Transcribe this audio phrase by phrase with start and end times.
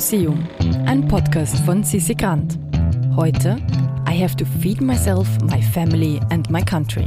[0.00, 0.48] Museum,
[0.86, 2.58] ein Podcast von Sissi Grant.
[3.16, 3.58] Heute
[4.08, 7.06] I have to feed myself, my family and my country.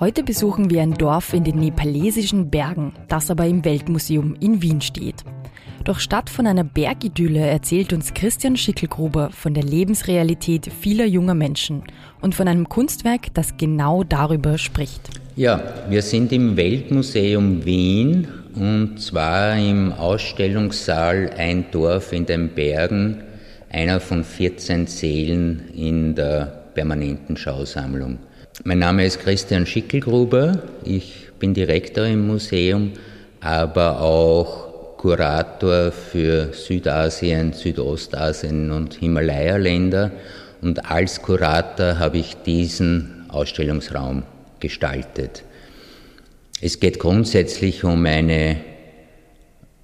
[0.00, 4.82] Heute besuchen wir ein Dorf in den nepalesischen Bergen, das aber im Weltmuseum in Wien
[4.82, 5.24] steht.
[5.84, 11.84] Doch statt von einer Bergidylle erzählt uns Christian Schickelgruber von der Lebensrealität vieler junger Menschen
[12.20, 15.17] und von einem Kunstwerk, das genau darüber spricht.
[15.38, 18.26] Ja, wir sind im Weltmuseum Wien
[18.56, 23.22] und zwar im Ausstellungssaal Ein Dorf in den Bergen,
[23.70, 28.18] einer von 14 Sälen in der permanenten Schausammlung.
[28.64, 32.94] Mein Name ist Christian Schickelgruber, ich bin Direktor im Museum,
[33.40, 40.10] aber auch Kurator für Südasien, Südostasien und Himalaya-Länder
[40.62, 44.24] und als Kurator habe ich diesen Ausstellungsraum
[44.60, 45.44] gestaltet.
[46.60, 48.56] Es geht grundsätzlich um eine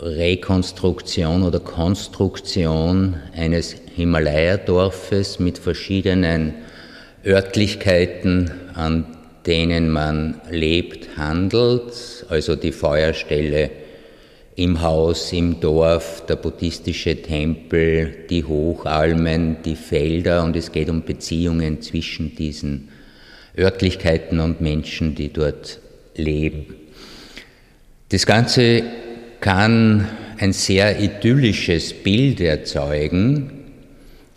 [0.00, 6.54] Rekonstruktion oder Konstruktion eines Himalaya-Dorfes mit verschiedenen
[7.24, 9.06] Örtlichkeiten, an
[9.46, 13.70] denen man lebt, handelt, also die Feuerstelle
[14.56, 21.04] im Haus, im Dorf, der buddhistische Tempel, die Hochalmen, die Felder und es geht um
[21.04, 22.88] Beziehungen zwischen diesen
[23.56, 25.78] Örtlichkeiten und Menschen, die dort
[26.14, 26.74] leben.
[28.08, 28.82] Das Ganze
[29.40, 30.08] kann
[30.38, 33.72] ein sehr idyllisches Bild erzeugen.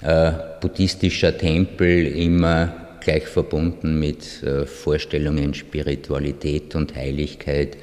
[0.01, 7.77] Äh, buddhistischer Tempel immer gleich verbunden mit äh, Vorstellungen Spiritualität und Heiligkeit.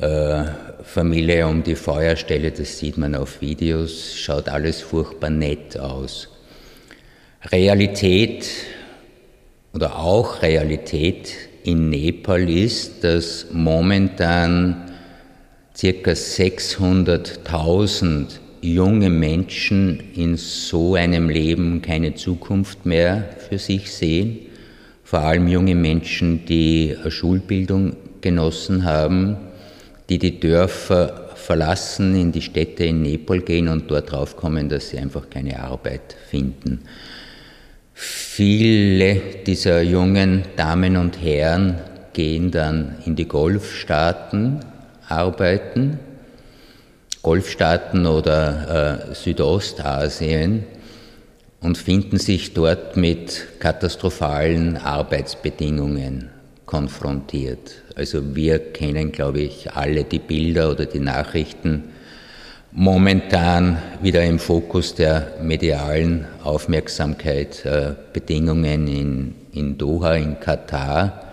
[0.00, 0.44] Äh,
[0.82, 6.28] Familie um die Feuerstelle, das sieht man auf Videos, schaut alles furchtbar nett aus.
[7.52, 8.46] Realität
[9.72, 14.90] oder auch Realität in Nepal ist, dass momentan
[15.76, 24.38] circa 600.000 junge Menschen in so einem Leben keine Zukunft mehr für sich sehen.
[25.04, 29.36] Vor allem junge Menschen, die eine Schulbildung genossen haben,
[30.08, 34.98] die die Dörfer verlassen, in die Städte in Nepal gehen und dort draufkommen, dass sie
[34.98, 36.82] einfach keine Arbeit finden.
[38.02, 39.16] Viele
[39.46, 41.78] dieser jungen Damen und Herren
[42.14, 44.60] gehen dann in die Golfstaaten
[45.06, 45.98] arbeiten,
[47.20, 50.64] Golfstaaten oder äh, Südostasien
[51.60, 56.30] und finden sich dort mit katastrophalen Arbeitsbedingungen
[56.64, 57.82] konfrontiert.
[57.96, 61.90] Also wir kennen, glaube ich, alle die Bilder oder die Nachrichten
[62.72, 71.24] momentan wieder im Fokus der medialen Aufmerksamkeit äh, Bedingungen in, in Doha, in Katar,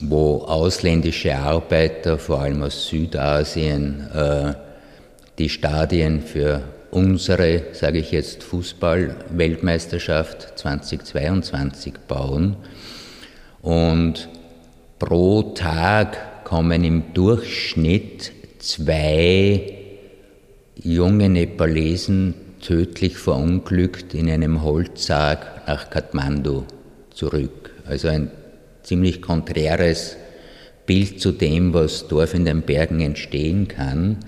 [0.00, 4.54] wo ausländische Arbeiter, vor allem aus Südasien, äh,
[5.38, 12.56] die Stadien für unsere, sage ich jetzt, Fußball-Weltmeisterschaft 2022 bauen.
[13.62, 14.28] Und
[14.98, 19.73] pro Tag kommen im Durchschnitt zwei
[20.82, 26.64] junge Nepalesen tödlich verunglückt in einem Holzsarg nach Kathmandu
[27.10, 27.70] zurück.
[27.86, 28.30] Also ein
[28.82, 30.16] ziemlich konträres
[30.86, 34.18] Bild zu dem, was Dorf in den Bergen entstehen kann.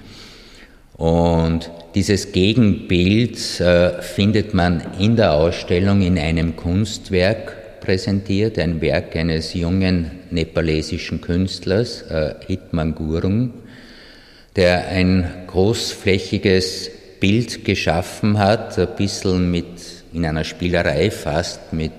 [0.96, 9.14] Und dieses Gegenbild äh, findet man in der Ausstellung in einem Kunstwerk präsentiert, ein Werk
[9.14, 13.52] eines jungen nepalesischen Künstlers, äh, Hitman Gurung,
[14.56, 16.90] der ein großflächiges
[17.20, 19.66] Bild geschaffen hat, ein bisschen mit,
[20.12, 21.92] in einer Spielerei fast mit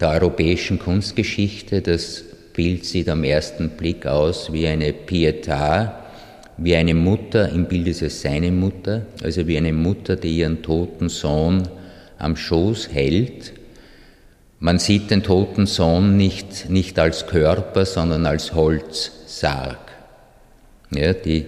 [0.00, 1.82] der europäischen Kunstgeschichte.
[1.82, 2.24] Das
[2.54, 5.92] Bild sieht am ersten Blick aus wie eine Pietà,
[6.56, 10.62] wie eine Mutter, im Bild ist es seine Mutter, also wie eine Mutter, die ihren
[10.62, 11.68] toten Sohn
[12.16, 13.52] am Schoß hält.
[14.60, 19.78] Man sieht den toten Sohn nicht, nicht als Körper, sondern als Holzsarg.
[20.94, 21.44] Ja, die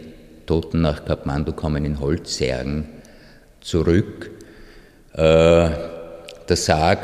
[0.46, 2.88] Toten nach Kathmandu kommen in Holzsärgen
[3.60, 4.30] zurück.
[5.12, 5.18] Äh,
[6.48, 7.00] der Sarg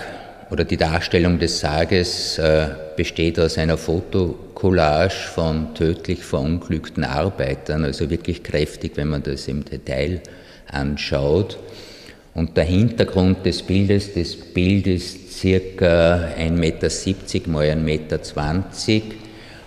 [0.50, 8.11] oder die Darstellung des Sarges äh, besteht aus einer Fotokollage von tödlich verunglückten Arbeitern, also
[8.11, 10.21] wirklich kräftig, wenn man das im Detail
[10.69, 11.59] anschaut.
[12.35, 18.21] Und der Hintergrund des Bildes, das Bild ist circa 1,70 Meter mal 1,20 Meter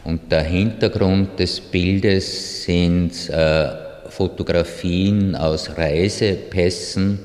[0.06, 3.70] und der Hintergrund des Bildes sind äh,
[4.10, 7.20] Fotografien aus Reisepässen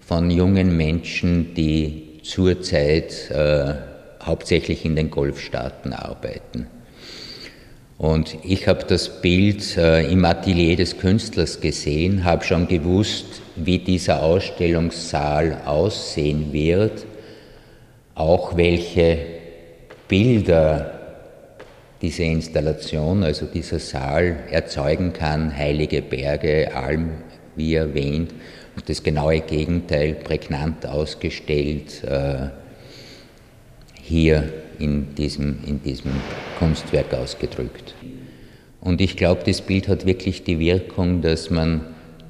[0.00, 3.74] von jungen Menschen, die zurzeit äh,
[4.22, 6.66] hauptsächlich in den Golfstaaten arbeiten.
[7.96, 13.78] Und ich habe das Bild äh, im Atelier des Künstlers gesehen, habe schon gewusst, wie
[13.78, 17.06] dieser Ausstellungssaal aussehen wird,
[18.16, 19.18] auch welche
[20.08, 20.95] Bilder
[22.02, 27.10] diese Installation, also dieser Saal erzeugen kann, heilige Berge, Alm,
[27.54, 28.32] wie erwähnt,
[28.76, 32.48] und das genaue Gegenteil prägnant ausgestellt äh,
[34.02, 36.12] hier in diesem, in diesem
[36.58, 37.94] Kunstwerk ausgedrückt.
[38.82, 41.80] Und ich glaube, das Bild hat wirklich die Wirkung, dass man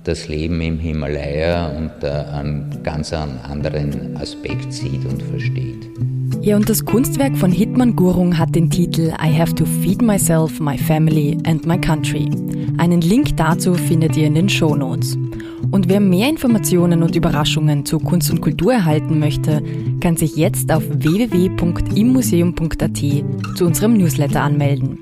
[0.05, 5.89] das Leben im Himalaya unter einem ganz anderen Aspekt sieht und versteht.
[6.47, 10.61] Ja, und das Kunstwerk von Hitman Gurung hat den Titel I Have to Feed Myself,
[10.61, 12.31] My Family and My Country.
[12.79, 15.19] Einen Link dazu findet ihr in den Show Notes.
[15.73, 19.61] Und wer mehr Informationen und Überraschungen zu Kunst und Kultur erhalten möchte,
[20.01, 22.97] kann sich jetzt auf www.immuseum.at
[23.57, 25.01] zu unserem Newsletter anmelden.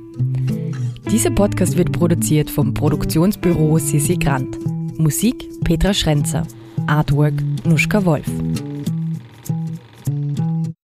[1.12, 4.56] Dieser Podcast wird produziert vom Produktionsbüro Sissi Grant.
[4.98, 6.46] Musik Petra Schrenzer.
[6.86, 7.34] Artwork
[7.66, 8.30] Nuschka Wolf.